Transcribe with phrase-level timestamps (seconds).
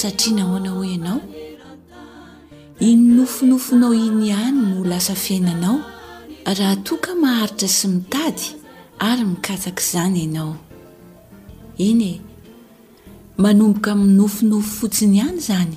[0.00, 1.20] satria namoana hoe ianao
[2.80, 5.80] iny nofinofinao iny ihany no ho lasa fiainanao
[6.58, 8.46] raha toka maharitra sy mitady
[9.08, 10.56] ary mikatsaka izany ianao
[11.86, 12.12] eny e
[13.38, 15.76] manomboka minnofinofo fotsiny ihany izany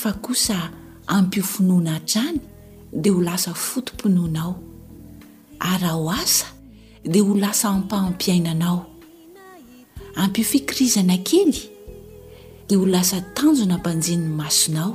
[0.00, 0.56] fa kosa
[1.16, 2.40] ampiofinoana hahtra any
[3.02, 4.52] dia ho lasa fotom-pinoanao
[5.70, 6.46] arao asa
[7.12, 8.78] dia ho lasa ampahampiainanao
[10.16, 11.79] ampiofikirizana kely
[12.72, 14.92] y ho lasa tanjona ampanjiny masonao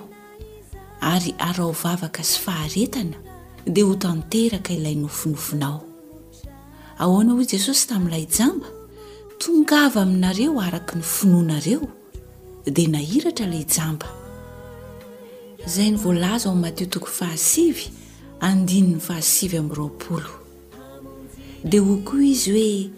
[1.12, 3.18] ary arao vavaka sy faharetana
[3.74, 5.78] dia ho tanteraka ilay nofinofinao
[7.02, 8.68] ahoana ho jesosy tamin'ilay jamba
[9.42, 11.84] tongava aminareo araka ny finonareo
[12.76, 14.08] dia nahiratra ilay jamba
[15.68, 17.86] izay ny voalaza oamn'n matio toko fahasivy
[18.48, 20.32] andininy fahasivy amin'nyroapolo
[21.68, 22.90] dia ho koa izy hoe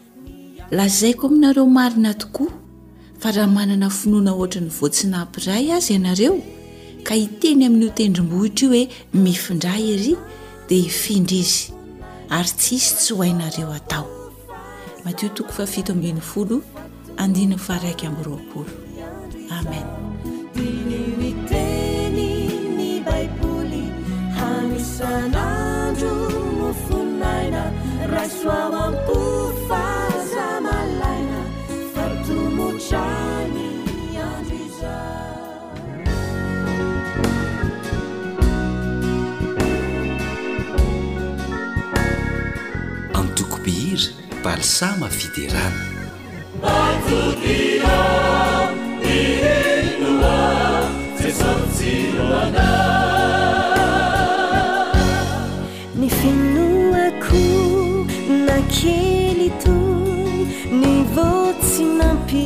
[0.76, 2.54] lazaiko aminareo marina tokoa
[3.20, 6.36] fa raha manana finoana ohatrany voatsinampiray azy ianareo
[7.08, 8.84] ka hiteny amin'nyo tendrimbohitra io hoe
[9.24, 10.14] mifindrahiry
[10.70, 11.64] dia hifindra izy
[12.30, 14.06] ary tsisy tsy ho hainareo atao
[15.06, 16.62] mateo toko fa fito ambiny folo
[17.18, 18.72] andinia fa raiky amby roapolo
[19.60, 19.88] amen
[44.48, 45.86] alsamafiderana
[56.00, 57.46] ny finoako
[58.48, 59.76] nakely to
[60.82, 62.46] ni votsy nampi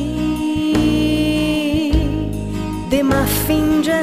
[2.90, 4.02] de mafindra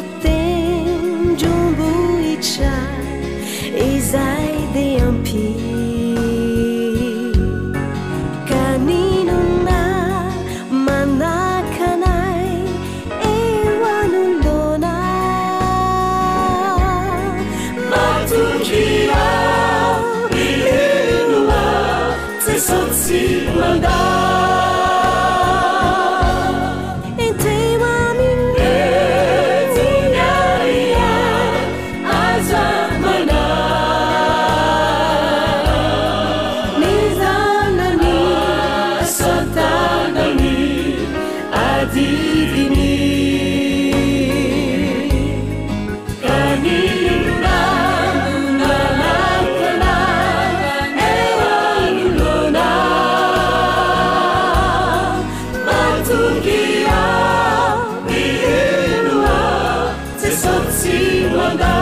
[60.42, 61.79] 手起温大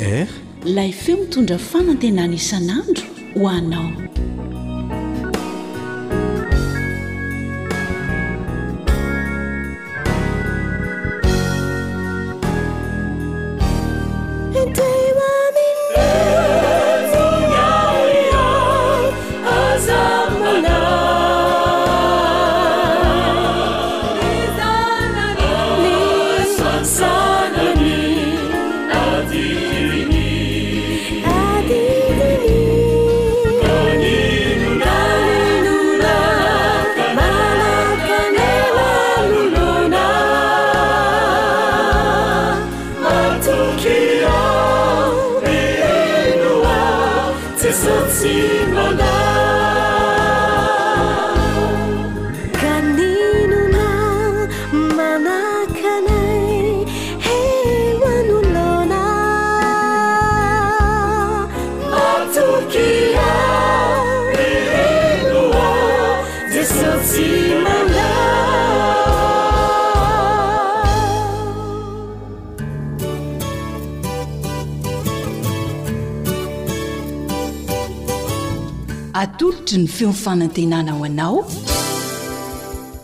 [0.00, 0.26] r
[0.64, 2.81] layfeo mitondra fanantenany isana
[79.82, 81.36] ny fiomfanantenana ho anao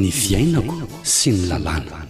[0.00, 0.80] ny fiainako
[1.18, 2.06] sy ny lalàna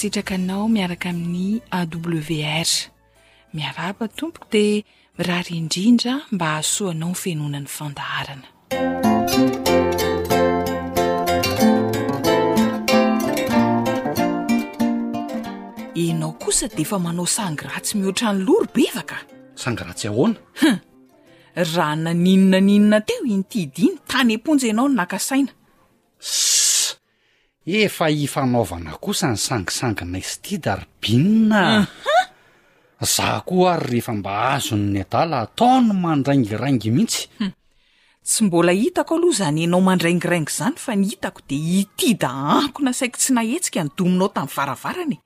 [0.00, 2.70] sitraka nao miaraka amin'ny awr
[3.56, 4.82] miaraba tompoko dia
[5.18, 8.46] miraryindrindra mba ahasoanao y fenona ny fandaharana
[16.04, 19.16] enao kosa de efa manao sangratsy mihoatra ny loro bevaka
[19.62, 20.38] sangratsy ahona
[21.74, 25.52] raha naninona ninona teo inytidiny tany eaponj anao no nakasaina
[27.68, 31.86] efa ifanaovana kosa ny sangisangynaisy ti da ary bininaha
[33.04, 37.50] zah koa ary rehefa mba azonny adala atao ny mandraingraingy mihitsy hm.
[38.24, 42.92] tsy mbola hitako aloha zany anao mandraingiraingy zany fa ny hitako de hitida hanko na
[42.92, 45.16] saiko tsy naetsika ny dominao tamin'ny varavarana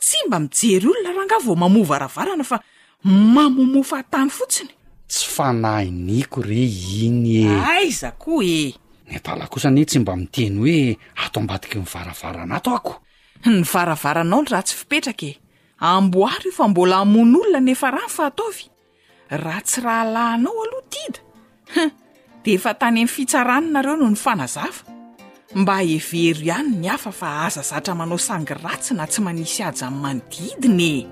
[0.00, 2.58] tsy mba mijery olona raha ngaha vao mamoa varavarana fa
[3.04, 4.70] mamomofahatany fotsiny
[5.08, 6.62] tsy fanainiko re
[7.04, 8.72] iny e aiza koa eh
[9.08, 12.94] ny atala kosa ny tsy mba miteny hoe ato ambadiky nivaravarana tao ako
[13.46, 15.32] ny varavaranao no ra tsy fipetrakae
[15.80, 18.64] amboary oefa mbola hamon' olona nyefa raha ny fahataovy
[19.30, 21.20] raha tsy rahalahinao aloha tida
[21.74, 21.84] ha
[22.44, 24.82] de efa tany amin'ny fitsarananareo no ny fanazava
[25.54, 31.06] mba hevero ihany ny hafa fa aaza zatra manao sangyratsina tsy manisy haja n'ny manodidinae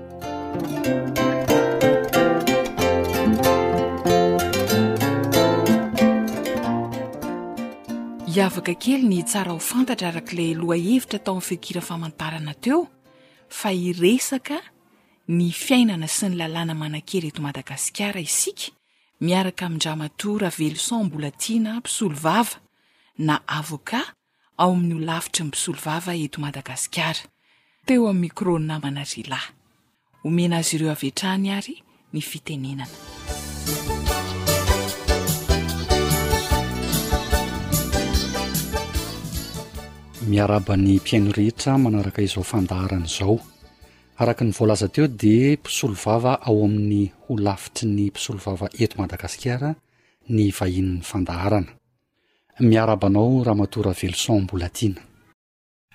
[8.35, 12.81] yavaka kely ny tsara ho fantatra arakailay loha hevitra tao ai'ny fikira famantarana teo
[13.47, 14.57] fa iresaka
[15.27, 18.73] ny fiainana sy ny lalàna manankery eto madagasikara isika
[19.23, 22.55] miaraka mindramatoravelo sanm-bolatiana mpisolo vava
[23.17, 24.01] na avoka
[24.57, 27.23] ao amin'ny olafitry ny mpisolo vava eto madagasikara
[27.85, 29.47] teo amin mikro namanarilay
[30.25, 31.75] homena azy ireo avetrany ary
[32.13, 32.85] ny fitenenana
[40.29, 43.35] miarabany mpiaino rehetra manaraka izao fandaharana izao
[44.21, 48.95] araka ny voalaza teo de mpisolo vava ao amin'ny ho lafitry ny mpisolo vava eto
[49.01, 49.69] madagasikara
[50.35, 51.71] ny vahin'n'ny fandaharana
[52.69, 55.01] miarabanao raha matora veloson mbola tiana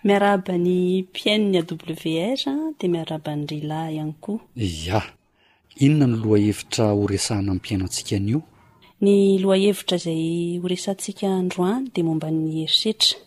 [0.06, 0.70] miarabany
[1.10, 4.38] mpiaino ny aw r de miarabany relahy ihany koa
[4.98, 5.00] a
[5.84, 8.40] inona ny loa hevitra horesahana anpiaino antsika nio
[9.02, 10.24] ny loa hevitra zay
[10.62, 13.18] horesantsika androany de mombany erisetra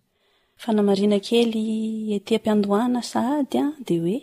[0.58, 4.20] fanamarina kely etiam-piandohana sadya de hoe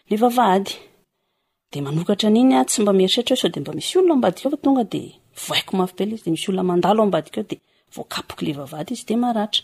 [0.09, 6.03] le vavadyde manokatra ninya tsy mba mieriseritra h sao de mba misy olona mbadiktonga deakomae
[6.13, 7.55] izyde misy olonamandaobadikde
[7.95, 9.63] vokapoky le vavady izy de maratra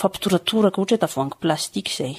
[0.00, 2.14] fampitoratoraka ohatrahoe tavoangy plastika izay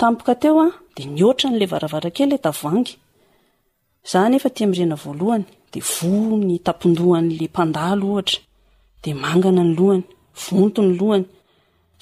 [0.00, 2.92] tampokateoa de niotra n'la varavarakely tavoangy
[4.10, 6.14] za nefati mrena voalohany de vo
[6.48, 8.38] ny tapondohan'la mandalo ohtra
[9.04, 10.04] de mangana ny lohany
[10.44, 11.24] vonto ny loany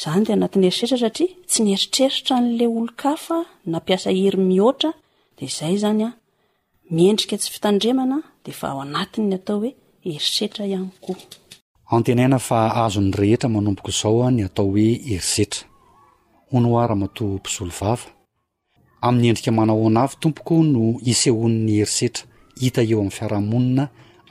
[0.02, 3.36] zany de anaty erisetra satria tsy nieritreritra nla olokaa
[3.72, 4.88] naiaa hery mihra
[5.36, 9.70] d zay zanymiendrika tsy fitandremana dfa o anaataohoe
[10.10, 11.12] eriretra iany ko
[11.96, 15.64] antenaina fa azo ny rehetra manomboko izao a ny atao hoe herisetra
[16.54, 18.06] o ny hoa raha matoampisolo vava
[19.06, 22.22] amin'ny endrika manao oana avy tompoko no isehon''ny herisetra
[22.62, 23.84] hita eo amin'ny fiarahamonina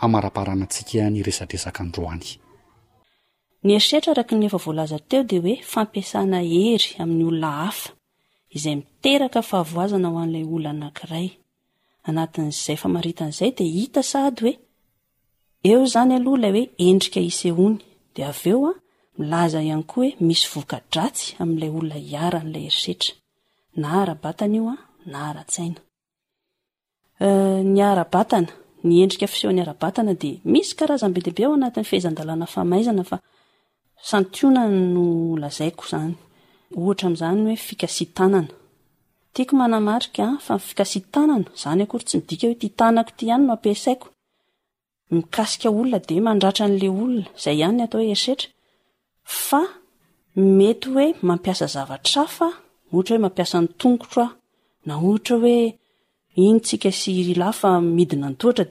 [0.05, 2.25] amaraparana antsika ny resadresaka androany
[3.65, 7.89] ny herisetra araka nefa voalaza teo dia hoe fampiasana hery amin'ny olona hafa
[8.57, 11.27] izay miteraka fahavoazana ho an'ilay olo anankiray
[12.09, 14.53] anatin'zay famaritan'izay di hita sadyhoe
[15.63, 17.77] eo zany aloha lay hoe endrika isehony
[18.15, 18.73] de av eo a
[19.21, 21.11] milaza ihany koa hoe misy vokadray
[21.43, 21.95] amlay olona
[22.39, 24.65] anla eieerkaeadisyzbeee
[31.51, 32.91] oaatyhindaaooaio
[35.97, 36.15] any
[36.89, 42.67] ohtra m'zany hoe fikasi tananatiako manamaika fa ifikasi tanana zany akory tsy midika hoe ti
[42.79, 44.05] tanako ty hany n mampiasaiko
[45.15, 48.47] mikasika olona de mandratra an'lay olona zay iany ny atao hoe erisetra
[49.47, 49.61] fa
[50.59, 52.47] mety hoe mampiasa zavatrafa
[52.95, 54.31] ohtra hoe mampiasa ny tongotro a
[54.87, 55.57] naohtra oe
[56.47, 57.79] inosika syaioa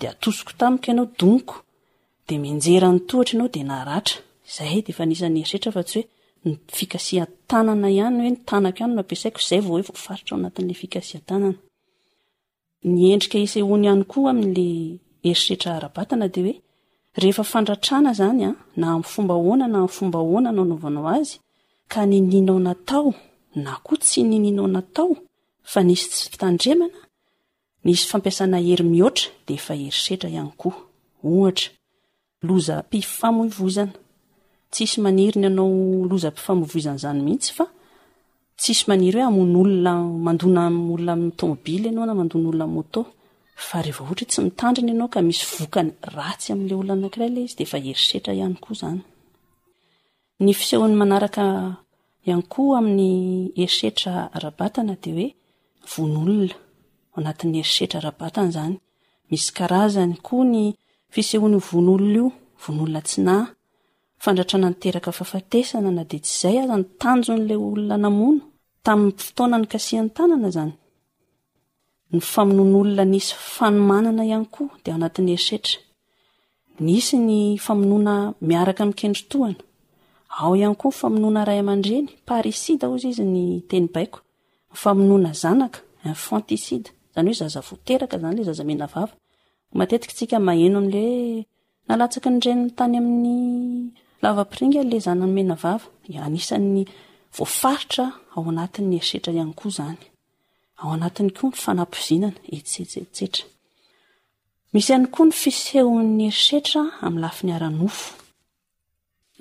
[0.00, 0.02] d
[0.36, 2.78] askotamiko enaonoa
[4.52, 6.02] aoyneetratsyo
[6.76, 11.58] fkasiantanana ihany hoe ntanako iany mampiasaio zay vaefaritra anat'la fikasiantanana
[12.94, 14.66] ny endrika isa ony ihany koa amila
[15.28, 16.56] erisetra arabatana de hoe
[17.22, 21.34] rehefa fandratrana zany a na amiy fombahoana na amy fomba hoana n anaovanao azy
[21.92, 23.10] ka nininao natao
[23.64, 25.12] na koa tsy nninao natao
[25.70, 26.98] fa nsy s fitandremana
[27.88, 30.76] nsy fampiasana hery mihotra deefa erisetra any koa
[31.32, 31.68] ohatra
[32.46, 33.36] lozapifm
[40.24, 43.00] noaolonatômôbily anaona mandona olonamoto
[43.68, 47.56] fa reha vao ohatra tsy mitandriny ianao ka misy vokany ratsy amilay olona anakiraylay izy
[47.60, 49.00] defa erisetra iany koa zany
[50.44, 51.44] ny fisehony manaraka
[52.28, 53.10] iany koa amin'ny
[53.62, 55.26] erisetra arabatana de oe
[55.92, 56.56] vonolona
[57.18, 58.74] anat'ny erisetra arabatana zany
[59.30, 60.60] misy karazany koa ny
[61.14, 62.26] fisehony vonolona io
[62.62, 63.34] vonolna tsi na
[64.24, 68.40] fandratrananteraka fahafatesana na de tsy zay azy ny tanjon'lay olona namono
[68.84, 70.72] taminny fotona ny kasiantanana zany
[72.12, 75.78] ny famonon'olona nisy fanoanana iany koa de anatn'y ersetra
[76.86, 77.36] nisy ny
[77.66, 78.14] famonona
[78.48, 79.54] miaraka mkendritona
[80.42, 84.18] ao iany koa yfamonona rayamandreny parisid ozy izy ny tenybaiko
[84.70, 85.78] ny famonona zanaka
[86.10, 91.04] infantiside zanyhoe zaza voteraka zanyla zazamena vavamatetikatsika maheno amle
[91.88, 93.38] nalatsaky nrenny tanyamin'ny
[94.22, 95.86] lava-piringla zanaymena vava
[96.26, 96.82] anisan'ny
[97.36, 100.00] voafaritra ao anatny erisetra iany koa zany
[100.82, 103.44] ao anatiny koa ny fanampozinana eitsetsetsetra
[104.74, 107.52] nyoa feyeietra myafiy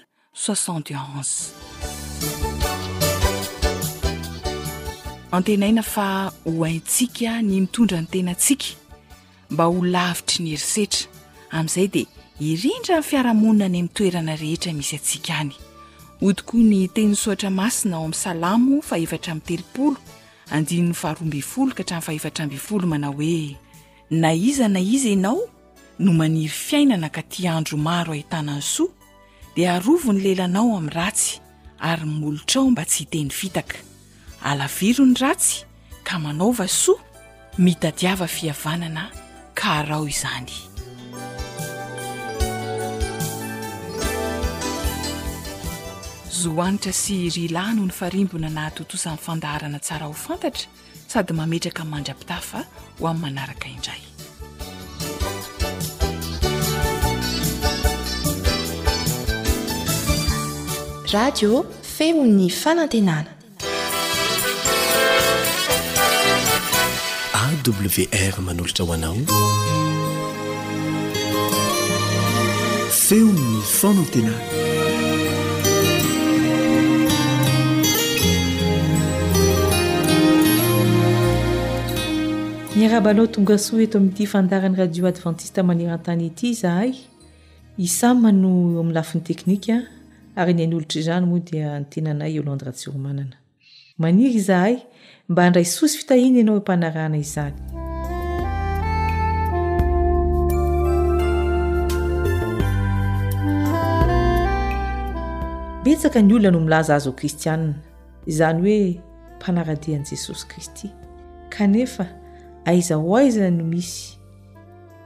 [6.70, 8.87] 61ihaisimitondratei
[9.50, 11.10] mba holavitry ny herisetra
[11.52, 12.06] amn'izay de
[12.40, 15.54] irindra nny fiarahamonina any amitoerana rehetra misy atsika any
[16.22, 19.96] o tikoa ny teny soatra masina o am'ny salamo faheatra m tellanny
[21.12, 23.58] aroamblo ka hatrafetralo mana hoe
[24.10, 25.42] na izana iza enao
[26.00, 28.88] no maniry fiainana ka ti andro maro ahitanany soa
[29.56, 31.40] d arovo ny lelanao am'ny ratsy
[31.80, 33.32] arymolotrao mba tsy iteny
[34.44, 35.18] iakaarn
[36.28, 39.10] aoaiaafaaa
[39.58, 40.54] karao izany
[46.42, 50.70] zohanitra sy rya lahno ny farimbona nahatotosany fandaharana tsara ho fantatra
[51.12, 52.60] sady mametraka nmandraam-pitafa
[53.00, 54.06] ho amin'ny manaraka indray
[61.16, 61.52] radio
[61.96, 63.37] femon'ny fanantenana
[67.70, 69.16] wr manolotra hoanao
[72.90, 74.32] feonn fonantena
[82.76, 86.92] ny arahabaloh tonga soa eto amin'ity fandaran'ny radio adventiste maniran-tany ity zahay
[87.86, 88.50] isaymano
[88.80, 89.76] ami'ny lafiny teknika
[90.40, 93.38] ary nyan'olotra izany moa dia nitenanay o landreatsiromanana
[94.00, 94.78] maniry zahay
[95.30, 97.54] mba ndray sosy fitahina ianao e mpanarana izany
[105.84, 107.74] betsaka ny olona no milaza azy o kristiana
[108.30, 109.02] izany hoe
[109.38, 110.90] mpanaradian'i jesosy kristy
[111.50, 112.06] kanefa
[112.66, 114.18] aiza ho aiza no misy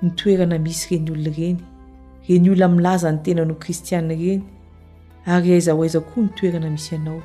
[0.01, 1.59] mitoerana misy reny olona reny
[2.29, 4.43] reny olona milaza ny tena no kristiana reny
[5.25, 7.21] ary aiza ho aiza koa mitoerana misy anao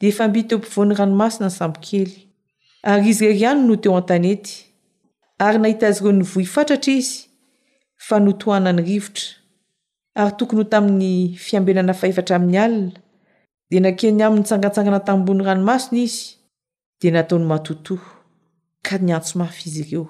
[0.01, 2.12] deefa mbiteompivon'ny ranomasina nysambokely
[2.82, 4.66] ary izy reriihany no teo antanety
[5.42, 7.26] ary nahita azy ireo ny vohi fatratra izy
[7.96, 9.26] fa notohana ny rivotra
[10.14, 12.92] ary tokony ho tamin'ny fiambenana fahefatra amin'ny alina
[13.70, 16.36] dia nankeny amin'ny tsangatsangana tammbon'ny ranomasony izy
[17.00, 17.94] dia nataony matoto
[18.86, 20.04] ka ny antso mafy izy ireo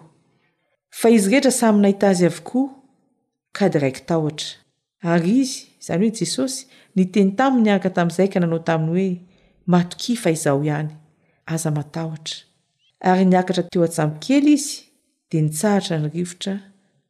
[0.98, 2.70] fa izy rehetra samy nahita azy avokoa
[3.56, 4.48] ka dy raiki tahotra
[5.12, 9.08] ary izy izany hoe jesosy nyteny tamiy ny araka tamin'izay ka nanao taminy hoe
[9.72, 10.92] matoki fa izao ihany
[11.46, 12.47] aza matahotra
[13.06, 14.76] ary niakatra teo asambokely izy
[15.30, 16.54] di nitsaratra ny rivotra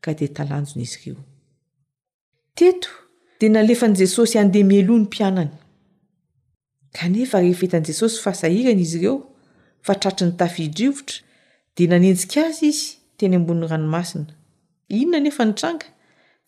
[0.04, 1.20] ka di talanjona izy reo
[2.58, 2.88] teto
[3.40, 5.52] di nalefan'i jesosy andeha mialoa ny mpianany
[6.96, 9.16] kanefa rehefetan'i jesosy fahasahirana izy ireo
[9.86, 11.16] fa tratry ny tafidrivotra
[11.76, 12.84] dia nanenjika azy izy
[13.18, 14.32] teny ambonin'ny ranomasina
[14.98, 15.86] inona nefa ny tranga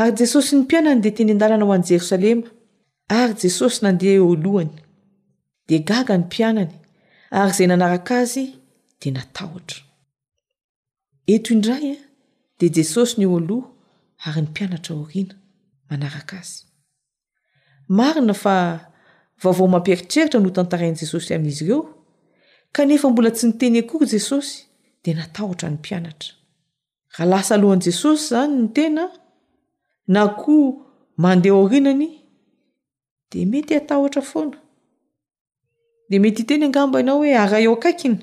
[0.00, 2.42] ary jesosy ny mpianany de teny an-dalana ho an'y jerosalema
[3.20, 4.70] ary jesosy nandeha olohany
[5.68, 6.70] de gaga ny mpianany
[7.38, 8.46] ary izay nanaraka azy
[9.00, 9.80] de natahotra
[11.34, 11.96] eto indray a
[12.58, 13.70] dia jesosy ny oloha
[14.26, 15.34] ary ny mpianatra oriana
[15.90, 16.56] manaraka azy
[17.88, 18.56] marina fa
[19.42, 21.82] vaovao mampiritreritra no tantarain' jesosy amin'izy ireo
[22.74, 24.65] kanefa mbola tsy niteny akory jesosy
[25.14, 27.88] haohan'e
[28.28, 29.04] zany ny tena
[30.08, 30.72] na koa
[31.16, 32.10] mandeh orinany
[33.32, 34.58] de mety atahotra foana
[36.10, 38.16] de mety hiteny angamba ianao hoe aray eo akaikina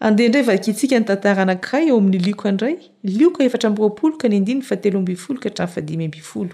[0.00, 4.62] andehaindray vakitsika ny tantara anankiray eo amin'ny liko indray lioka efatra mboaolo ka ny andinny
[4.62, 6.52] fatelo ambfolo ka htrayfadimy mboloary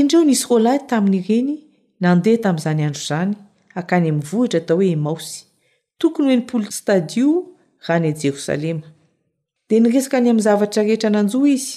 [0.00, 1.54] indreo nisy roalah tamin'nyireny
[2.00, 3.36] nandeha tamn'izany andro zany
[3.78, 5.36] akany am'nyvohitra atao hoe emaosy
[6.00, 7.32] tokony hoenimpolo stadio
[7.86, 8.88] raany jerosalema
[9.68, 11.72] dia nyresaka ny amin'ny zavatra rehetra nanjoa izy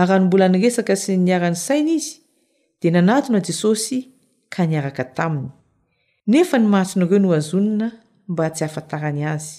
[0.00, 2.12] arano mbola niresaka sy niara-ny saina izy
[2.80, 3.98] dea nanaton jesosy
[4.52, 5.48] ka niaraka taminy
[6.30, 7.88] nefa ny mahsonaireo no azonina
[8.30, 9.50] mba tsy hafantarany azy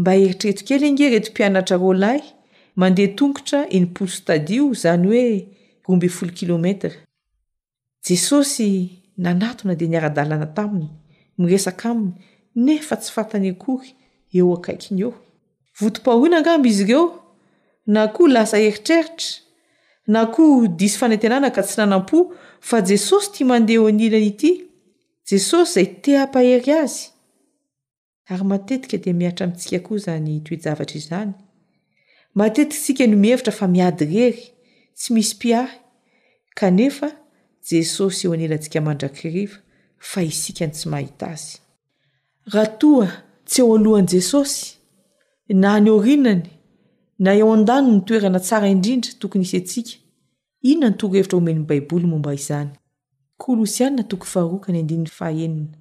[0.00, 2.22] mba eritrreto kely engeh reto mpianatra roa lahy
[2.78, 5.46] mandeha tongotra enimpolo stadio izany hoe
[5.86, 6.94] rombe folo kilometra
[8.06, 8.72] jesosy
[9.18, 10.88] nanatona de niara-dalana taminy
[11.38, 12.12] miresaka aminy
[12.64, 13.88] nefa tsy fantany akory
[14.38, 15.12] eo akaikiny eo
[15.80, 17.04] voto-pahoina angambo izy ireo
[17.94, 19.28] na koha lasa heritreritra
[20.12, 22.18] na koa disy fanantenana ka tsy nanam-po
[22.68, 24.50] fa jesosy tia mandeha eo anilana ity
[25.30, 26.98] jesosy zay te a-pahery azy
[28.32, 31.32] ary matetika di miatra amintsika koa izany toejavatra izany
[32.38, 34.44] matetik tsika no mihevitra fa miady rery
[34.98, 35.74] tsy misy piahy
[36.58, 37.08] kanefa
[37.70, 39.56] jesosy eo anelantsika mandrakriva
[40.10, 41.56] fa isika ny tsy mahit azy
[42.52, 43.08] raha toa
[43.48, 44.60] tsy eo alohan'i jesosy
[45.60, 46.44] na anyorinany
[47.24, 49.92] na eo andany nytoerana tsara indrindra tokony isy antsika
[50.70, 52.70] inona ny toro hevitra omen'n baiboly momba izany
[53.42, 55.76] kolosianna toko faharoa ka ny andininy fahenina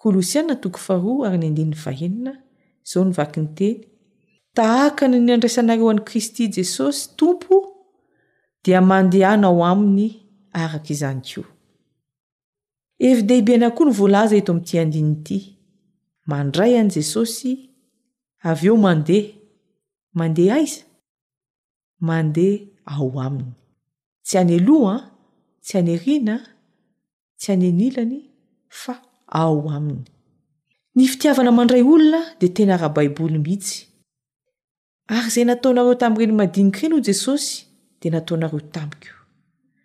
[0.00, 2.32] klosianna toko fahroa ary ny andinin'ny aenina
[2.90, 3.76] zao ny vaki nyteny
[4.56, 7.54] tahakany ny andraisanareo an'ni kristy jesosy tompo
[8.64, 10.08] dia mandehana ao aminy
[10.56, 11.42] arak' izany ko
[13.08, 15.38] evidehibeana koa ny voalaza eto ami'ty andiniity
[16.30, 17.52] mandray an' jesosy
[18.50, 19.32] avy eo mandeha
[20.18, 20.82] mandeha aiza
[22.08, 23.54] mandeha ao aminy
[24.26, 24.96] tsy any loha
[25.64, 26.36] tsy any rina
[27.40, 28.16] tsy any nilany
[28.80, 28.94] fa
[29.40, 30.04] ao aminy
[30.96, 33.76] ny fitiavana mandray olona de tena raha-baiboly mhihitsy
[35.14, 37.52] ary zay nataonareo tami'ireny madinik'reny o jesosy
[38.00, 39.19] de nataonareo tamiko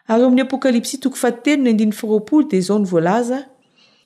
[0.07, 3.39] ary o amin'ny apokalipsya toko fattelo no andinin'ny froapolo dia zao ny voalaza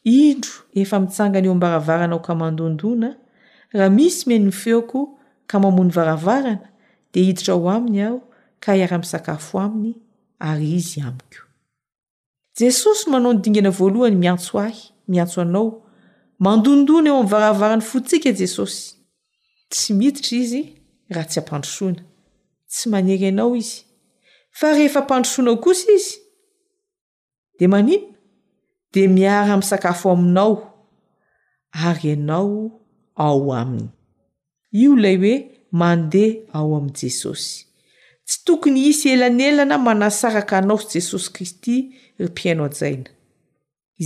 [0.05, 3.09] indro efa mitsangana eo ambaravaranao ka mandondona
[3.77, 4.99] raha misy miainomy feoko
[5.49, 6.67] ka mamony varavarana
[7.13, 8.17] dea hiditra ho aminy aho
[8.63, 9.93] ka hiara-misakafo aminy
[10.47, 11.41] ary izy amiko
[12.59, 14.77] jesosy no manao nydingana voalohany miantso ahy
[15.11, 15.69] miantso anao
[16.43, 18.79] mandondona eo ami'ny varavarany fotsika e jesosy
[19.71, 20.61] tsy miditra izy
[21.09, 22.01] raha tsy ampandrosoana
[22.71, 23.79] tsy manery ianao izy
[24.51, 26.17] fa rehefa mpandrosoanao kosa izy
[27.59, 28.07] de maninna
[28.93, 30.55] de miara misakafo aminao
[31.87, 32.55] ary ianao
[33.25, 33.87] ao aminy
[34.81, 35.35] io ilay hoe
[35.79, 37.55] mandeha ao amin'i jesosy
[38.25, 41.75] tsy tokony isy elanelana manasaraka anao sy jesosy kristy
[42.19, 43.09] ry mpiaino anjaina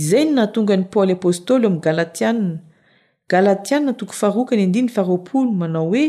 [0.00, 2.56] izay no nahatonga ny paoly apôstôly o ami'ny galatiana
[3.32, 6.06] galatianna tokony faroka ny andidniny faroapolo manao hoe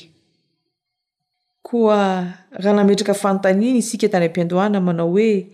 [1.62, 5.48] koa raha nametraka fanontaniana isika tany am-piandoana manao hoe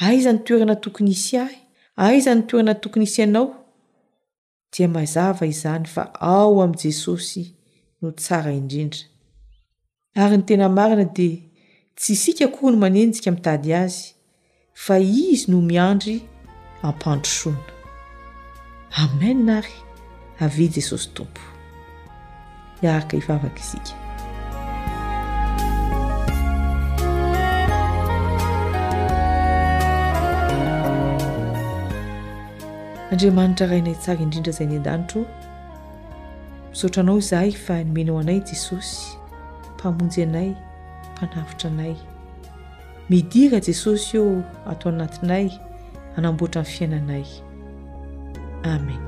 [0.00, 1.56] aizany toerana tokony isy ahy
[1.96, 3.48] aizany toerana tokony isy anao
[4.72, 6.02] dia mazava izany fa
[6.34, 7.42] ao amn'i jesosy
[8.02, 9.00] no tsara indrindra
[10.22, 11.38] ary ny tena marina dia
[11.96, 14.02] tsy isika akory no manenjika mitady azy
[14.84, 16.16] fa izy no miandry
[16.82, 17.60] ampandrosona
[19.02, 19.76] amen ary
[20.40, 21.40] ave jesosy tompo
[22.82, 23.94] iaraka ivavaka izika
[33.10, 35.22] andriamanitra rainay tsara indrindra zay ny an-danitro
[36.72, 39.16] misaotranao izahay fa nomenao anay jesosy
[39.74, 40.50] mpamonjy anay
[41.22, 41.94] mpanavitra anay
[43.10, 45.46] midira jesosy eo ataoanatinay
[46.16, 47.26] anamboatra ny fiainanay
[48.62, 49.03] amen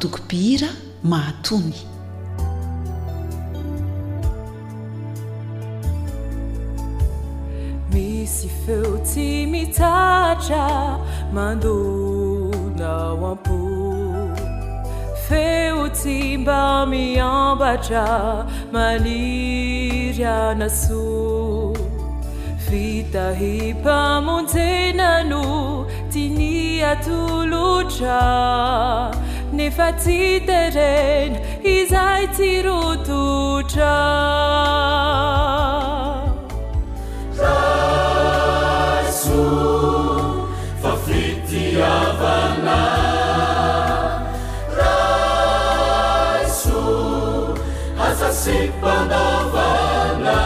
[0.00, 0.68] tokobira
[1.04, 1.74] maatony
[7.92, 10.62] misy feo ty mitatra
[11.36, 14.26] mandonao ampoo
[15.28, 18.08] feo ty mba miambatra
[18.72, 21.04] maniryanaso
[22.68, 25.42] fita hi mpamonjena no
[26.12, 28.20] tinyatolotra
[29.66, 30.18] efa tsy
[30.48, 31.38] terena
[31.76, 33.98] izay tyrototra
[37.40, 39.46] raiso
[40.82, 42.80] fa fitiavana
[44.78, 46.78] raiso
[48.00, 50.38] hasase mpandavana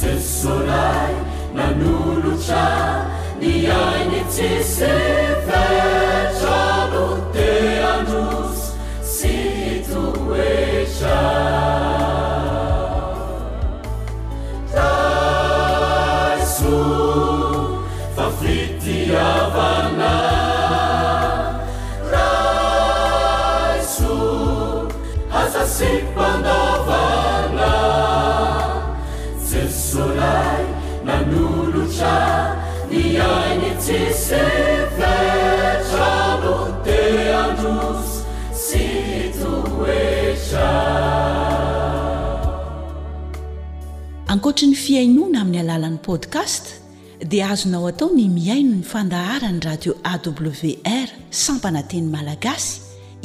[0.00, 1.14] sesonay
[1.58, 2.66] nanolotra
[3.40, 3.50] ny
[3.82, 5.22] aini tsi see
[44.44, 46.64] kohatra ny fiainoana amin'ny alalan'i podcast
[47.32, 51.08] dia azonao atao ny miaino ny fandaharany radio awr
[51.42, 52.68] sampananteny malagasy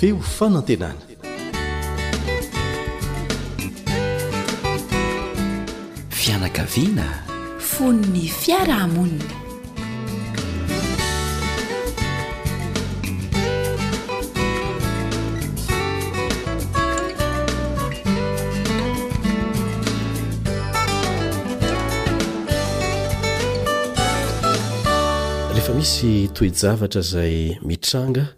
[0.00, 0.94] feo fanantenana
[6.08, 7.06] fianakaviana
[7.58, 9.34] fonony fiarahamonina
[25.48, 28.37] rehefa misy toejavatra zay mitranga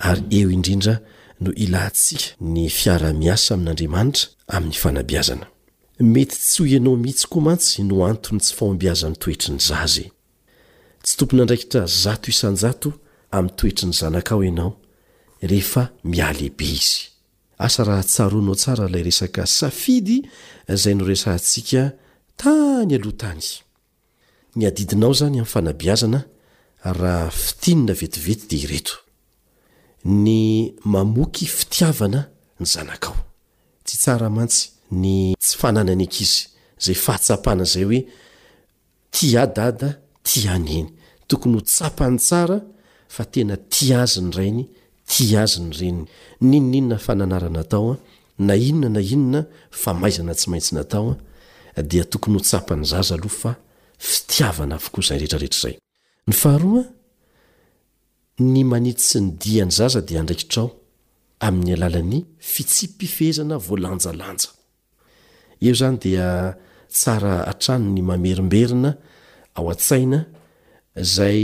[0.00, 1.00] ary eo indrindra
[1.40, 5.46] no ilantsika ny fiara-miasa amin'andriamanitra amin'ny fanabiazana
[6.14, 10.06] mety tsy ho ianao mihitsy koa mantsy no antony tsy faombiazany toetri ny zaza
[11.02, 12.90] tsy tompona andraikitra zato isanjato
[13.36, 14.72] amin'ny toetri ny zanakao ianao
[15.42, 16.96] rehefa mialehibe izy
[17.58, 20.18] asa raha tsaronao tsara ilay resaka safidy
[20.72, 21.82] izay no resa ntsika
[22.40, 23.44] tany aloh tany
[24.56, 26.20] ny adidinao zany amin'ny fanabiazana
[27.00, 28.96] raha fitinina vetivety dia ireto
[30.06, 32.24] ny mamoky fitiavana
[32.60, 33.16] ny zanakao
[33.84, 38.00] tsy tsara mantsy ny tsy fanananykizy zay fahatsapana zay hoe
[39.10, 40.88] ti a dada tiaany eny
[41.26, 42.60] tokony ho tsapany tsara
[43.10, 44.64] fa tena ti azy ny rainy
[45.10, 46.00] tia azy ny reny
[46.40, 47.96] ninoninona fananara nataoa
[48.38, 49.40] na inona na inona
[49.70, 51.14] fa maizana tsy maintsy nataoa
[51.90, 53.52] dia tokony ho tsapany zaza aloha fa
[53.98, 55.74] fitiavana avoko zay rehetrareetrazay
[56.28, 56.84] ny faharoa
[58.42, 60.68] ny manittsy ny diany zaza di andraikitrao
[61.46, 62.18] amin'ny alalany
[62.52, 64.50] fitsipifehezana voalanjalanja
[65.64, 66.28] eo zany dia
[66.94, 68.90] tsara atrano ny mamerimberina
[69.56, 70.26] ao a-tsaina
[70.96, 71.42] zay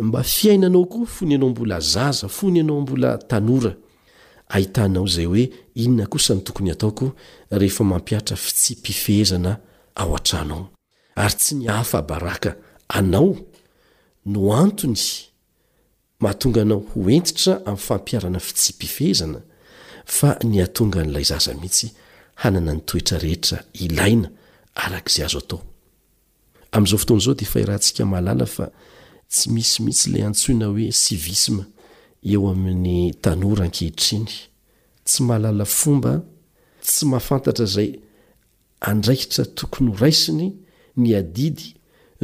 [0.00, 3.72] mba fiainanao koa fony anao mbola zaza fony anao mbola tanora
[4.52, 5.44] ahitanao zay oe
[5.74, 7.06] inona kosa ny tokonyataoko
[7.50, 9.56] rehefa mampiatra fitsipifehzana
[9.96, 10.68] ao a-tranao
[11.16, 12.56] ary tsy ny afabaraka
[12.88, 13.36] anao
[14.26, 15.31] no antony
[16.22, 19.40] mahatonga anao hoentitra amin'ny fampiarana fitsimpifezana
[20.16, 21.88] fa ny atonga n'ilay zaza mihitsy
[22.42, 24.28] hanana ny toetra rehetra ilaina
[24.84, 25.60] arakaizay azo atao
[26.74, 28.66] amn'izao fotoana izao diafahiraha ntsika mahalala fa
[29.32, 31.64] tsy misimihitsy ilay antsoina hoe sivisma
[32.32, 34.30] eo amin'ny tanora ankehitriny
[35.06, 36.12] tsy mahalala fomba
[36.86, 37.90] tsy mahafantatra izay
[38.90, 40.44] andraikitra tokony horaisiny
[41.00, 41.66] ny adidy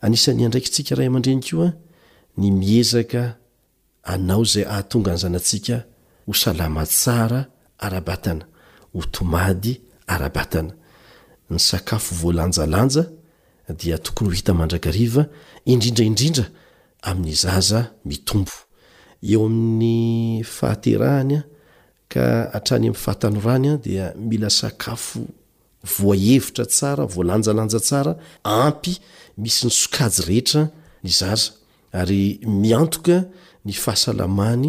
[0.03, 1.68] aan'yandraikintsika raha amandrenykioa
[2.39, 3.22] ny miezaka
[4.12, 5.76] anao zay ahatonga anyzanantsika
[6.26, 7.41] hosalama tsara
[7.87, 8.45] arabatana
[8.99, 9.72] oomady
[10.14, 10.72] arabaana
[11.51, 13.03] ny sakafo voalanjalanja
[13.81, 15.22] dia tokony ho hita mandrakariva
[15.72, 16.47] indrindraindrindra
[17.03, 18.53] amin'nyzaza mitombo
[19.22, 21.42] eo amin'ny fahaterahanya
[22.09, 25.20] ka atrany ami' fahatanorany a dia mila sakafo
[25.99, 28.12] voahevitra tsara voalanjalanja tsara
[28.44, 28.92] ampy
[29.42, 30.62] misy ny sokajy rehetra
[31.07, 31.20] nz
[32.01, 32.22] ary
[32.62, 33.16] miantoka
[33.66, 34.68] ny fahasalamany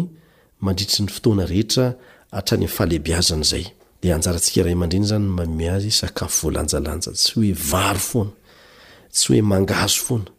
[0.64, 1.86] mandritry ny fotoana rehetra
[2.38, 8.32] atrany amifahalebazanzayde anjaantsika aymdriy zanymome azysakafo voalanjalanja sy oe varo foana
[9.14, 10.30] tsy oe mangazo foana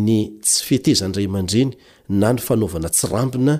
[0.06, 1.72] ny tsy fetezanydray aman-dreny
[2.20, 3.54] na ny fanaovana tsirambina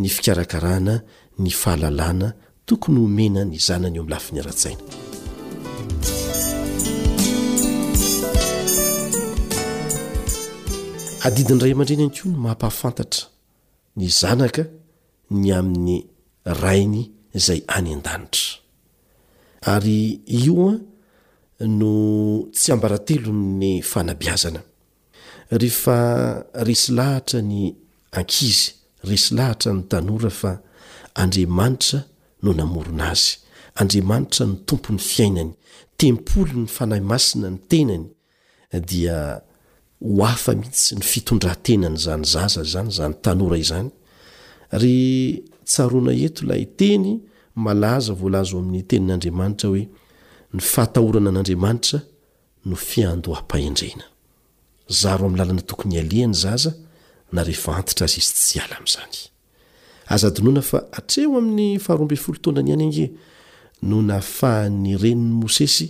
[0.00, 0.94] ny fikarakarana
[1.42, 2.28] ny fahalalàna
[2.68, 4.82] tokony homena ny zanany eo ami'ny lafi ny aratsaina
[11.26, 13.24] adidinyiray aman-dreny anykoa mahampahafantatra
[13.96, 14.66] ny zanaka
[15.32, 15.96] ny amin'ny
[16.62, 17.02] rainy
[17.36, 18.56] izay any an-danitra
[19.74, 20.00] ary
[20.40, 20.82] io an
[21.80, 21.92] no
[22.54, 24.60] tsy ambaratelony fanabiazana
[25.60, 25.98] rehefa
[26.66, 27.60] resy lahatra ny
[28.18, 28.66] ankizy
[29.08, 30.52] resy lahatra ny tanora fa
[31.22, 32.00] andriamanitra
[32.42, 33.32] no namorona azy
[33.80, 35.52] andriamanitra no tompony fiainany
[35.98, 38.06] tempoly ny fanahy masina ny tenany
[38.90, 39.16] dia
[40.00, 43.90] hoafa mihitsy ny fitondratenany zany zaza zany zany tanora zany
[44.82, 47.20] y tsaroana eto layteny
[47.54, 49.82] malaza voalazo amin'ny tenin'andriamanitra oe
[50.54, 51.98] ny fahtahorana an'andriamanitra
[52.64, 54.04] no fiandoam-pahindrena
[54.88, 56.70] zaro am'ny lalana tokony aliany zaza
[57.32, 59.14] narehefa antitra azy izy tsy ala m'zany
[60.06, 63.06] azadinona fa atreho amin'ny faharoambe folo toana ny any ange
[63.82, 65.86] no na fahany renin'ny mosesy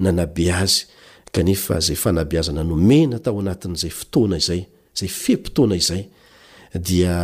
[0.00, 0.84] nanabe azy
[1.32, 4.60] kanefa zay fanabiazana nomena taoanatzay fotoana izay
[4.98, 6.02] zay fempotoana izay
[6.86, 7.14] dia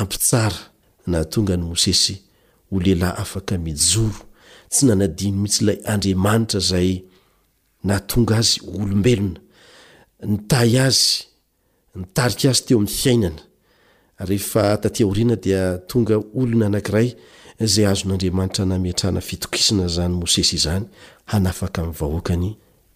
[0.00, 0.60] ampisara
[1.10, 2.14] nahatonga ny mosesy
[2.72, 4.20] holelahy afaka mijoro
[4.72, 6.92] tsy nanadiny mihitsyla draanaobenzai
[12.50, 13.34] azyteoam'ny
[14.20, 17.08] iaiataoina dia tonga olona anankiray
[17.72, 20.84] zay azon'andriamanitra namiatrana fitokisina zany mosesy izany
[21.32, 22.50] hanafaka min'vahoakany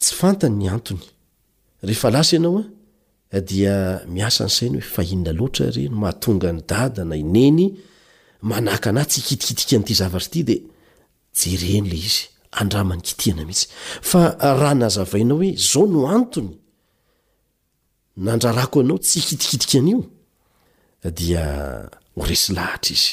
[0.00, 1.04] tsy fantany ny antony
[1.86, 2.60] rehefa lasa ianao
[3.36, 3.74] a dia
[4.16, 7.66] miasa ny saina hoe fahinona loatra reny mahatonga ny dada na ineny
[8.50, 10.56] manahka anahy tsy hikitikitika an'ity zavatra ity de
[11.42, 12.22] jereny le izy
[12.60, 13.66] andramani kitihana mihitsy
[14.10, 14.20] fa
[14.60, 16.52] raha nazavainao hoe zao no antony
[18.24, 20.02] nandrarako anao tsy hikitikitikaanaio
[21.18, 21.42] dia
[22.18, 23.10] horesy lahatra izy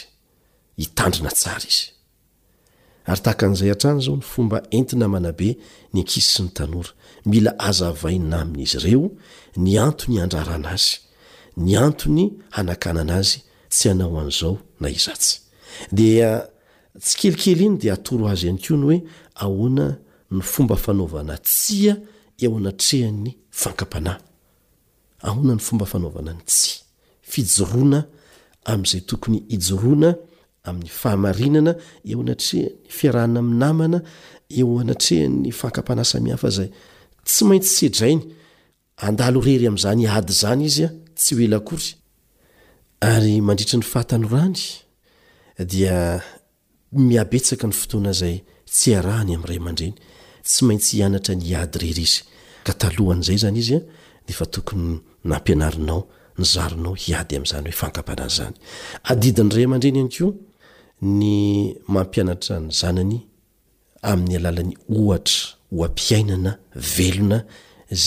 [0.81, 1.96] hitandrina tsara izy
[3.10, 5.49] ary tahaka an'izay atrany zao ny fomba entina manabe
[5.93, 6.91] ny ankizy sy ny tanora
[7.26, 9.08] mila azavain na amin'izy ireo
[9.55, 10.97] ny antony andrarana azy
[11.66, 13.38] ny antony hanakanana azy
[13.72, 15.34] tsy anao an'zao na izatsy
[15.95, 16.43] d ah,
[17.05, 18.97] tsy kelikely iny de atoro azy iany ko ny hoe
[19.43, 19.88] ahona
[20.36, 21.93] ny fomba fanaovana tsia
[22.43, 23.30] eoanatreha'ny
[23.62, 24.20] fankapanahy
[25.28, 26.84] ahona ny fomba fanaovana ny tsy
[27.32, 27.99] fijoroana
[28.72, 30.12] am'izay tokony hijoroana
[30.68, 31.74] amin'ny fahamarinana
[32.11, 33.99] eo natrea ny fiarahnna aminnamana
[34.49, 36.70] eoanatrea ny fankapanasa mihafa zay
[37.26, 38.15] tsy maintsy sray
[39.07, 41.34] andalo rery amzany ady zany izy a tsy
[54.28, 56.01] elaoy nampianarinao
[56.38, 58.55] ny zaronao iady amzany hoe fankapanasy zany
[59.03, 60.34] adidany ray aman-dreny anykeo
[61.01, 63.19] ny mampianatra ny zanany
[64.01, 66.51] amin'ny alalan'ny ohatra hoampiainana
[66.97, 67.39] velona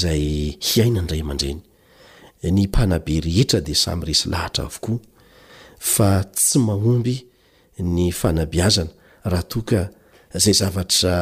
[0.01, 0.25] zay
[0.69, 1.63] hiaina nyray amadrenyny
[2.77, 4.99] manabe ehetra de samyresy lahatra avokoa
[5.93, 7.17] fa tsy mahomby
[7.79, 8.91] ny fanabeazana
[9.33, 11.15] rahatokaza zavtra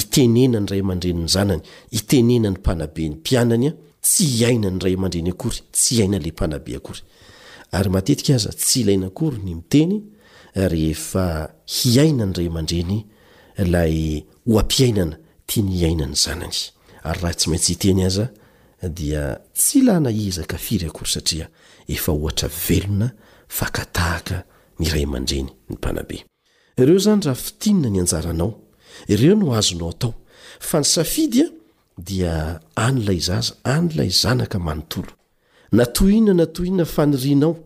[0.00, 3.72] itenena ny ray amandrenyny zanany itenena ny mpanabe ny mpiananya
[4.02, 7.00] tsy hiaina ny ray amandreny akory tsy iainala mpanabe akory
[7.72, 9.96] ary matetika aza tsy ilaina kory ny miteny
[10.56, 13.00] rehefa hiaina ny ray aman-dreny
[13.68, 16.60] lahy hoampiainana tia ny hiaina ny zanany
[17.04, 18.26] ary raha tsy maintsy hiteny aza
[18.96, 21.48] dia tsy lah naizaka firy akory satria
[21.88, 23.08] efa ohatra velona
[23.58, 24.44] fakatahaka
[24.80, 26.24] niray aman-dreny ny mpanabe
[26.76, 28.52] ireo zany raha fitinina ny anjaranao
[29.08, 30.14] ireo no azonao atao
[30.60, 31.50] fa ny safidy a
[31.98, 32.32] dia
[32.76, 35.12] any lay zaza any ilay zanaka manontolo
[35.72, 37.65] natohina natohiana fanirianao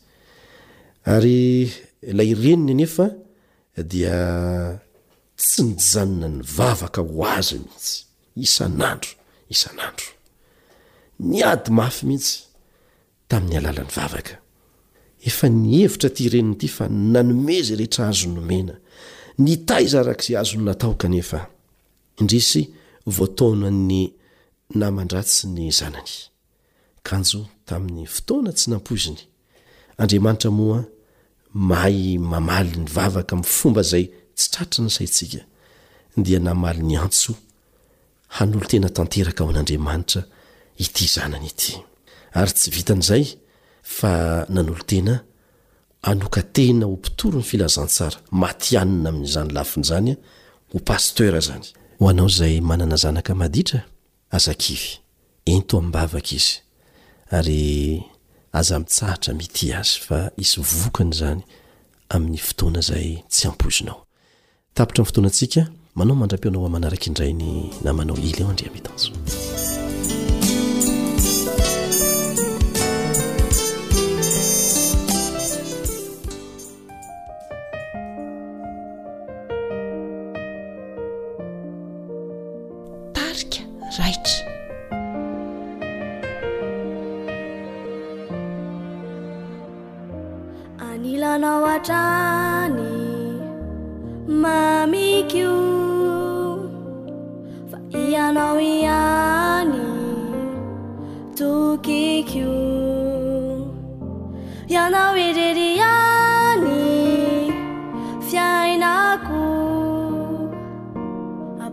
[1.05, 1.71] ary
[2.17, 3.07] lay ireniny anefa
[3.89, 4.19] dia
[5.37, 7.93] tsy nijanona ny vavaka ho azy mihitsy
[8.45, 9.09] isan'andro
[9.53, 10.09] isan'andro
[11.29, 13.93] ny ady mafy mihitsyta'ny alalany
[15.25, 18.75] hevitrtirennyity fa nanome zay rehetra azon nomena
[19.43, 21.39] ny tayzarak'zay azo no natao kanefa
[22.19, 22.61] indrisy
[23.15, 23.93] voataono any
[24.79, 26.13] namandratsy ny zanany
[27.07, 29.21] kanjo tamin'ny fotoana tsy nampoiziny
[29.97, 30.83] andriamanitra moa
[31.53, 34.05] mahay mamaly ny vavaka mi'n fomba zay
[34.37, 35.43] tsy tratra ny saitsika
[36.17, 37.35] dia namaly ny antso
[38.39, 40.23] hanolo tena tanteraka ao an'andriamanitra
[40.79, 41.75] ity zananyity
[42.37, 43.25] ary tsy vitan'izay
[43.83, 45.23] fa nan'olo tena
[46.01, 50.15] anoka tena ho mpitoro ny filazantsara matyanina amin''izany lafin'zanya
[50.71, 51.67] ho pastera zany
[51.99, 53.79] hoanao zay manana zanaka maditra
[54.31, 55.03] azakivy
[55.45, 56.63] ento ami'nbavaka izy
[57.37, 57.61] ary
[58.51, 61.39] aza mitsahatra mity azy fa isy vokany zany
[62.09, 64.05] amin'ny fotoana zay tsy ampozinao
[64.75, 65.61] tapotra min'y fotoana antsika
[65.97, 67.49] manao mandram-peonao a manaraka indrainy
[67.85, 69.09] namanao ily eo andrea metanjo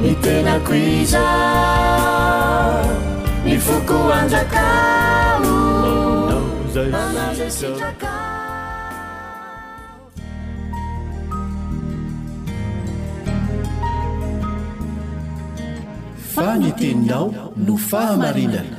[0.02, 1.28] ni tenako iza
[3.46, 5.52] ny foko andrakao
[16.36, 18.77] fa ny teninao no fahamarina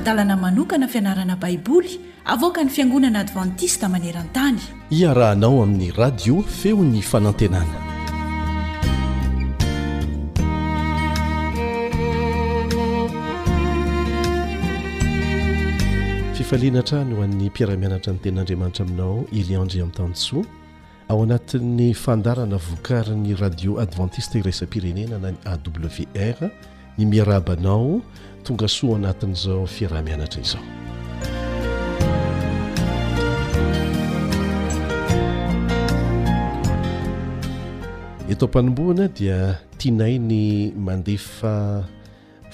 [0.00, 4.58] dalana manokana fianarana baiboly avoka ny fiangonana advantista manerantany
[4.90, 7.78] iarahanao amin'ny radio feony fanantenana
[16.34, 20.44] fifalinatrano ho an'ny mpiaramianatra ny tenandriamanitra aminao eliandre aminy tansoa
[21.08, 26.50] ao anatin'ny fandarana vokary ny radio adventiste irasam-pirenena na ny awr
[26.98, 28.00] ny miarabanao
[28.46, 30.62] tonga soa anatin' zao fiarah-mianatra izao
[38.30, 41.82] eto mpanomboana dia tianay ny mandefa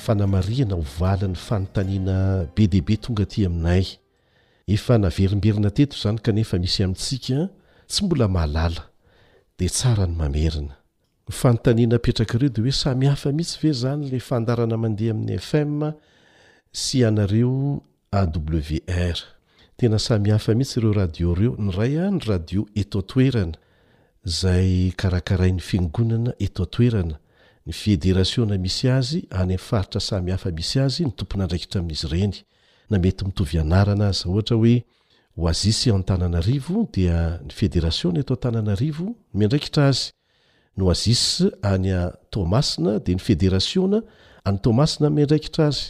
[0.05, 3.85] fanamarihana ho valin'ny fanontaniana be deaibe tonga aty aminay
[4.75, 7.39] efa naverimberina tetik izany kanefa misy amintsika
[7.89, 8.83] tsy mbola mahalala
[9.59, 10.75] di tsara ny mamerina
[11.33, 15.89] fanotanina petrakareo de hoe sami hafa mihitsy ve zany la fandarana mandeha amin'ny fm
[16.83, 17.81] sy anareo
[18.21, 19.19] awr
[19.79, 23.57] tena samy hafa mihitsy ireo radio reo ny ray a ny radio etotoerana
[24.25, 27.17] zay karakarai ny fiangonana eto toerana
[27.67, 32.35] ny federationa misy azy any a faritra samihafa misy azy ny tompona andraikitra amin'izy ireny
[32.91, 36.61] na mety mitovyanarana zyotaoeazis ntanani
[37.09, 40.11] da ny fdraioa totanadraiitraz
[40.77, 43.99] ny azis any a tomasina dea ny federasiona
[44.49, 45.85] any tomasina mendraikitra azy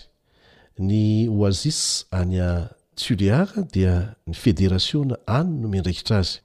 [0.88, 1.80] ny oazis
[2.20, 3.94] any a tsuleara dia
[4.26, 6.38] ny federationa any no mendraikitra azy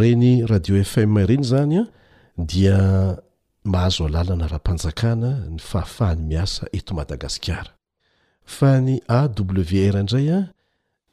[0.00, 1.84] reny radio fmreny zany a
[2.50, 2.78] dia
[3.72, 7.70] mahazo alalana raha-panjakana ny fahafahany miasa eto madagasikara
[8.56, 10.38] fa ny awr indraya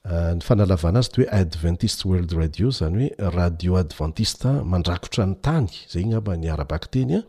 [0.10, 5.36] Eh, ny fanalavana azy to hoe adventist wold radio zany hoe radio adventiste mandrakotra ny
[5.46, 7.28] tany zay ny mba ny arabaktenya ah.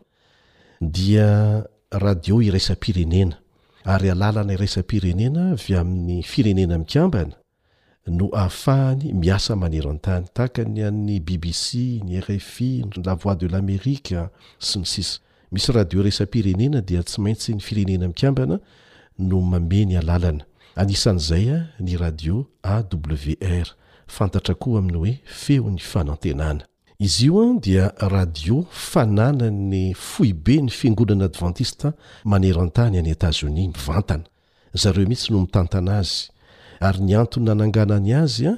[0.82, 1.28] dia
[2.04, 3.38] radio irasa-pirenena
[3.94, 7.34] ary alalana iraisam-pirenena vy amin'ny firenena mikambana
[8.18, 11.66] no aafahany miasa manerontany tahkany ay bbc
[12.06, 12.72] ny rfi
[13.06, 15.10] la voi de lamériqa ah, sy misis
[15.54, 18.58] misy radio iraisampirenena dia tsy maintsy ny firenena mikambana
[19.28, 20.42] no mameny alaana
[20.76, 23.66] anisan'izay a ny radio awr
[24.10, 26.66] fantatra koa aminy hoe feon'ny fanantenana
[26.98, 31.92] izy io a dia radio fananany foibe ny fingonana advantista
[32.24, 34.24] manerantany an'y etatsonia mivantana
[34.74, 36.28] zareo mihitsy no mitantana azy
[36.80, 38.54] ary ny antony nananganany azy a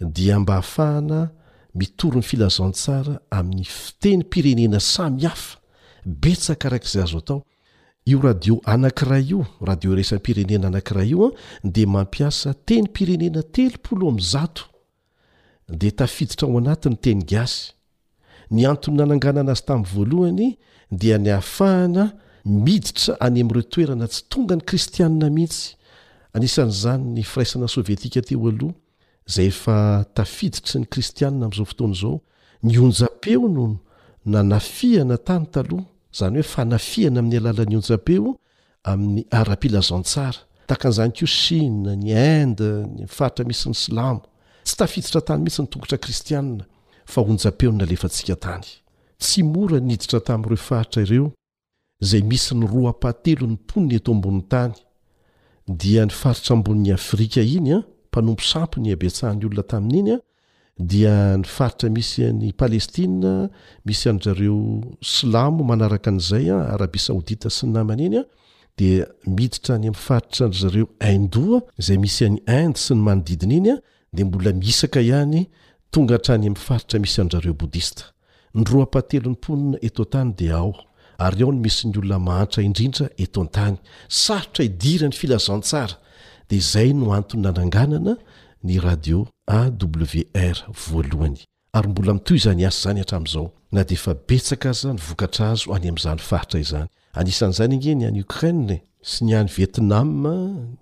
[0.00, 1.30] dia mba afahana
[1.74, 5.58] mitory 'ny filazantsara amin'ny fiteny mpirenena samy hafa
[6.06, 7.40] betsakaarak'izay azo atao
[8.06, 11.30] io radio anankira io radio resan'ny pirenena anankira ioa
[11.64, 14.62] dia mampiasa teny pirenena telopolo ami'ny zato
[15.68, 17.72] dea tafiditra ao anatiny teny gasy
[18.50, 20.48] ny antony nananganana azy tamin'ny voalohany
[20.90, 22.04] dia ny afahana
[22.44, 25.70] miditra any ami'ireo toerana tsy tonga ny kristianna mihitsy
[26.34, 28.74] anisan'izany ny firaisana sovietika teo aloha
[29.34, 32.16] zay efa tafiditry ny kristianna ami'izao fotoana izao
[32.62, 33.68] ny onja-peono
[34.24, 35.84] na nafihana tany taloh
[36.16, 38.30] zany hoe fanafiana amin'ny alala ny onjapeo
[38.92, 40.40] amin'ny ara-pilazantsara
[40.70, 44.22] takanizany k'o chine ny inde nyfaritra misy ny slamo
[44.66, 46.64] tsy tafiditra tany mihitsy ny tongotra kristiana
[47.12, 48.62] fa onja-peo nalefantsika tany
[49.22, 51.26] tsy mora niditra tamin'ireo faritra ireo
[52.02, 54.74] izay misy ny roam-pahatelo ny mponny eto ambon'ny tany
[55.80, 60.16] dia ny faritra ambonin'ny afrika iny an mpanompo sampo ny abetsahany olona tamin'inya
[60.78, 63.48] dia ny faritra misy any palestina
[63.86, 68.30] misy anzareo slamo manaraka an'izay a ah, arabi saodita sy ny namana iny ah, a
[68.78, 68.88] de
[69.26, 73.76] miditra any am'faritra zareo indo ah, zay misy any inde sy ny manodidiny iny a
[74.16, 75.46] de mbola miisaka ihany
[75.90, 78.04] tonga trany ami'faritra misy anrareo bodista
[78.54, 80.74] nro a-pahatelo n'nymponina eto atany de ao
[81.22, 83.76] ary ao no misy ny olona mahatra indrindra eto antany
[84.08, 85.94] sarotra idira ny filazantsara
[86.50, 88.18] de zay no antony nananganana
[88.64, 91.44] ny radio awr voalohany
[91.74, 96.18] ary mbola mitoy zany asa zany hatrami'izao na de efa betsaka azanyvokatra azo any amzany
[96.18, 100.10] faatraizany anisan'zany e ny any ukraie sy ny any vietnam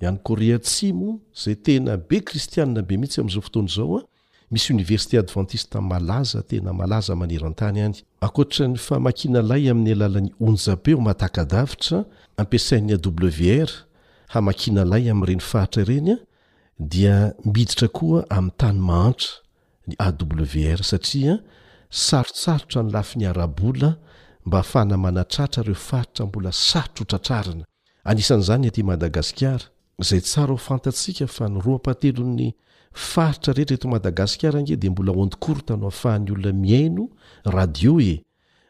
[0.01, 4.05] ny any korea tsimo zay tena be kristiaa be mintsy am'izao foton zaoa ah.
[4.51, 11.01] misy oniversité advantistemalaza tena malaza manerantany any akotra ny famakina lay amin'ny alalan'ny onjape o
[11.01, 12.05] matahkadavitra
[12.37, 13.69] ampiasain'ny wr
[14.29, 16.19] hamakina lay amiireny fahtrareny ah.
[16.89, 19.39] dia miditra koa amin'ny tany mahantra
[19.89, 21.39] ny awr satria
[21.91, 23.91] sarosarotra ny lafi nyarabola
[24.47, 27.65] mba afanamanatratra reo faitra mbola saotro tratrarina
[28.05, 29.65] anisan'zanyety madagaskara
[30.09, 32.53] zay tsara fantasika fa nyrapatelo'ny
[32.93, 37.09] faritra rehetr etomadagaskara ge de mbola ondikortano afahan'ny olona miaino
[37.45, 38.23] radio e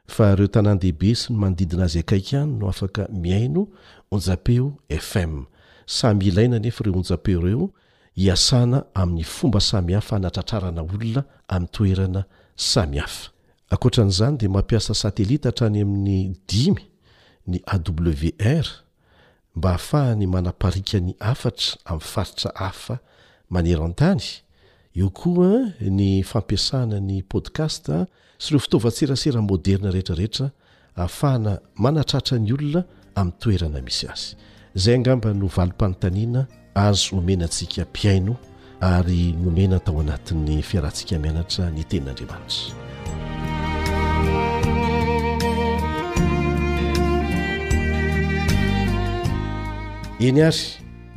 [0.06, 3.68] fa reo tanandehibe sy ny mandidina azy akaik any no afaka miaino
[4.10, 5.44] onja-peo fm
[5.86, 7.72] samy ilaina nefa reo onja-peo reo
[8.16, 12.24] iasana amin'ny fomba samihafa anatratrarana olona ami'ny toerana
[12.56, 13.30] sami hafa
[13.70, 16.82] akotran'zany de mampiasa satelita hatrany amin'ny dimy
[17.46, 18.66] ny awr
[19.56, 23.00] mba ahafahany manaparikan'ny afatra ami'ny faritra afa
[23.50, 24.24] manerantany
[24.96, 27.88] eo koa ny fampiasana ny podcast
[28.38, 30.52] sy lo fitovaserasera moderna reetraretra
[30.96, 32.84] ahafahana manatratrany olona
[33.16, 38.34] ami' toerana misy azay bnovam-panytaniana azo omena ntsika mpiaino
[38.80, 42.72] ary nomena tao anatin'ny fiarantsika mianatra ny ten'andriamanitra
[50.26, 50.64] eny ary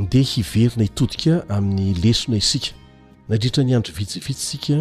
[0.04, 2.72] ndeha hiverina hitodika amin'ny lesona isika
[3.30, 4.78] nadritra ny andro vitsivitsysika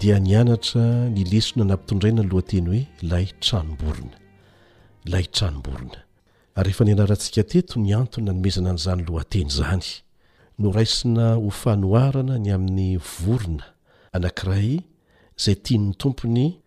[0.00, 0.84] dia nianatra
[1.14, 2.82] ny lesona nampitondraina ny lohateny hoe
[3.12, 4.16] lay tranomborona
[5.12, 6.09] lay tranomborona
[6.56, 9.86] refa ny anaratsika teto ny antoa nomezana anyizany loateny zany
[10.58, 13.64] no raisina ho fanoharana ny amin'ny vorona
[14.12, 14.80] anankiray
[15.38, 16.60] zay tiany tompony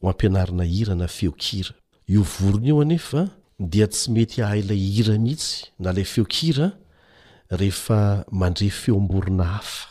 [0.00, 1.74] hoampianarna hirana feokira
[2.08, 3.22] io vorona io anefa
[3.58, 6.72] dia tsy mety ahaylay hira mihitsy na lay feokira
[7.50, 9.88] rehefa mandre feoamborona hafa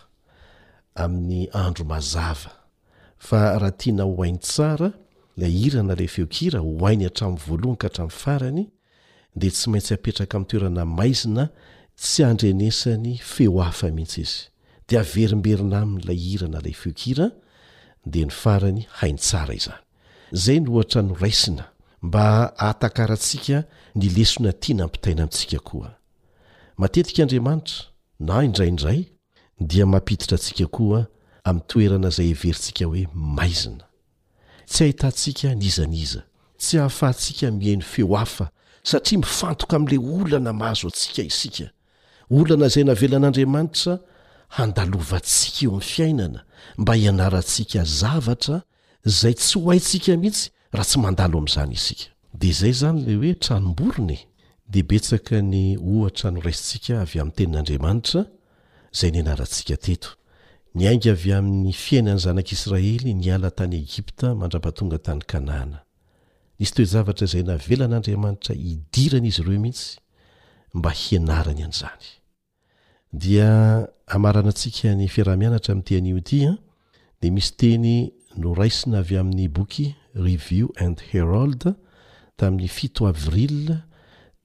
[0.95, 2.51] amin'ny andro mazava
[3.17, 4.93] fa rahaana hohainy sara
[5.37, 8.72] la i nala feoia hohainyatra'y vaohn khara'nyfaray
[9.35, 11.45] dia tsy maintsy apetraka amin'ny toerana maizina
[11.97, 14.35] tsy andrenesany feo afa mihitsy izy
[14.87, 17.27] dia averimberina amin'ilay irana ilay feokira
[18.13, 19.79] dia ny farany haintsara izany
[20.37, 21.63] izay no ohatra noraisina
[22.01, 23.57] mba ahatakarantsika
[23.95, 25.91] ny lesona tia nampitaina amintsika koa
[26.77, 27.85] matetika andriamanitra
[28.19, 29.01] na indraindray
[29.59, 31.07] dia mampiditra antsika koa
[31.43, 33.85] ami'ny toerana izay everintsika hoe maizina
[34.67, 36.21] tsy ahitantsika nizaniza
[36.61, 38.49] tsy hahafahantsika mihain'ny feo afa
[38.83, 41.65] satria mifantoka amin'ila olana mahazo antsika isika
[42.39, 43.93] olana izay navelan'andriamanitra
[44.57, 46.41] handalovantsika eo amin'ny fiainana
[46.81, 48.57] mba hianarantsika zavatra
[49.19, 50.43] zay tsy ho haitsika mihitsy
[50.75, 52.05] raha tsy mandalo amin'izany isika
[52.39, 54.27] dia izay zany la hoe tranom-borony e.
[54.71, 55.57] dia betsaka ny
[55.91, 58.21] ohatra noraisintsika avy amin'ny tenin'andriamanitra
[58.93, 60.09] izay nianarantsika teto
[60.75, 65.79] ny ainga avy amin'ny fiainany zanak'israely nyala tany egipta mandrapa tonga tany kanaana
[66.59, 69.97] nisy toezavatra izay na velan'andriamanitra idirana izy ireo mihitsy
[70.77, 72.05] mba hianarany an'izany
[73.21, 73.49] dia
[74.07, 76.57] amarana antsika ny fiarahamianatra ami' tean'o tian ah,
[77.19, 77.93] di misy teny
[78.41, 81.63] noraisina avy amin'ny boky review and herald
[82.37, 83.67] tamin'ny fito avril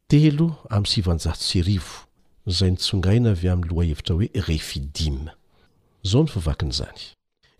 [0.09, 1.97] telo amin'ny sivanjaho tsyrivo
[2.57, 5.09] zay nitsongaina avy amin'ny lohahevitra hoe refidi
[6.11, 7.01] zao ny favakin'izany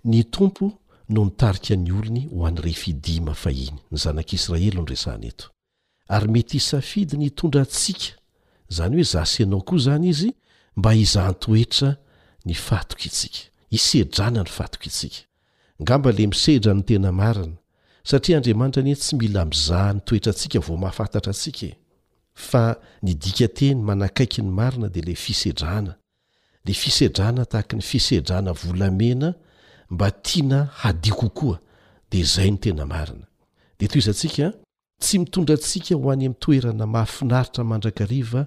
[0.05, 0.65] ny tompo
[1.09, 5.47] no nitarika ny olony ho an'ny refidima fahiny ny zanak'israely nresahna eto
[6.13, 8.11] ary mety hisafidy ny tondra tsika
[8.75, 10.31] zany hoe zasaanao koa zany izy
[10.77, 11.91] mba hizahntoetra
[12.47, 13.39] ny fatok itsika
[13.77, 15.21] isedrana ny fatok itsika
[15.83, 17.57] ngamba la misedrany tena marina
[18.11, 21.77] satria andriamanitra anie tsy mila mizaha nytoetra antsika vo mahafantatra atsika e
[22.35, 22.65] fa
[23.03, 25.93] nidika teny manakaiky ny marina de le fisedrana
[26.65, 29.35] le fisedrana tahak ny fisedrana volamena
[29.91, 31.59] mba tiana hadi kokoa
[32.11, 33.27] di zay ny tena marina
[33.79, 34.53] det izantsika
[35.01, 38.43] tsy mitondra tsika ho any amin'ny toerana mahafinaritra mandrakariva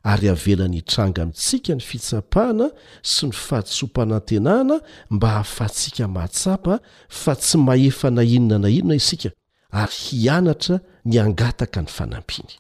[0.05, 2.69] ary havelany itranga amintsika ny fitsapahana
[3.03, 4.81] sy ny fahatsompa nantenana
[5.11, 6.79] mba hahafatsika mahatsapa
[7.09, 9.31] fa tsy mahefa na inona na inona isika
[9.71, 12.53] ary hianatra ny angataka ny fanampiny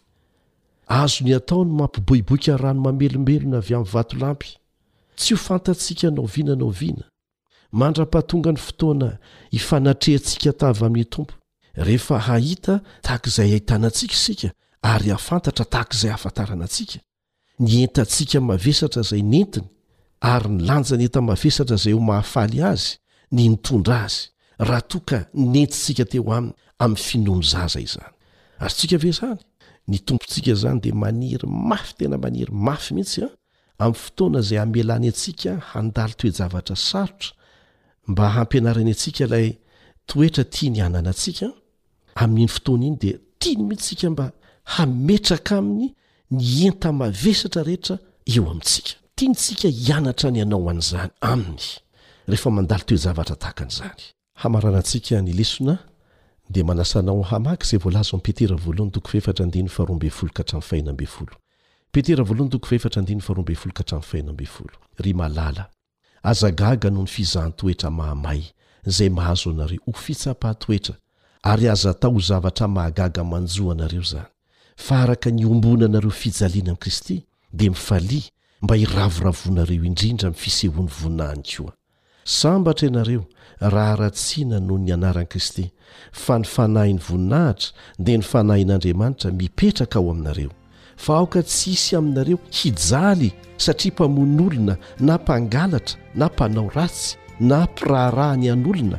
[0.89, 4.57] azo ny atao ny mampiboiboka ny rano mamelombelona avy amin'ny vatolampy
[5.20, 7.05] tsy ho fantatsika nao viana nao viana
[7.76, 9.11] mandra-pahatonga ny fotoana
[9.53, 11.35] hifanatrehantsika tavy amin'ny tompo
[11.79, 14.51] rehefa hahita tahakizay ahitanantsika isika
[14.83, 16.99] ary hafantatra tahakizay afantarana antsika
[17.59, 19.66] ny entantsika mavesatra zay nentiny
[20.20, 22.99] ary nylanja ny entamavesatra zay ho mahafaly azy
[23.33, 24.18] ny notondra azy
[24.59, 28.12] raha toaka nentintsika teo aminy amin'ny finomy zaza izany
[28.59, 29.39] ary tsika ve zany
[29.89, 33.31] ny tompontsika zany dia maniry mafy tena maniry mafy mihitsya ah.
[33.79, 37.31] amin'y fotoana izay amelany antsika handaly toejavatra sarotra
[38.07, 39.59] mba hampianarany antsika ilay
[40.07, 41.66] toetra tia ny anana antsika ah.
[42.23, 44.27] amin'iny fotoany iny dia tiany mihitsika mba
[44.75, 45.87] hametraka aminy
[46.39, 47.97] ny enta mavesatra rehetra
[48.33, 51.64] eo amintsika tianyntsika hianatra ny ianao an'izany aminy
[52.29, 54.59] ehefa andal toezavatraahan'zaaoh
[66.25, 68.41] zayzmo fizahntoetra ahmay
[68.97, 70.95] zay mahazo anareo ho fitsapahatoetra
[71.43, 74.24] ary aza tao ho zavatra mahagaga manjoa anareo izany
[74.76, 77.22] fa raka ny ombona anareo fijaliana ami'i kristy
[77.53, 78.22] dia mifalia
[78.62, 81.72] mba hiravoravonareo indrindra mifisehoan'ny voninahiny koa
[82.24, 83.24] sambatra ianareo
[83.61, 85.70] raharatsina noho ny anaran'i kristy
[86.12, 90.51] fa ny fanahin'ny voninahitra dia ny fanahin'andriamanitra mipetraka ao aminareo
[90.97, 98.99] fa aoka tsisy aminareo hijaly satria mpamon'olona na mpangalatra na mpanao ratsy na mpiraharahany an'olona